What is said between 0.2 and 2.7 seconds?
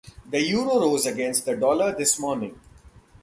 The euro rose against the dollar this morning.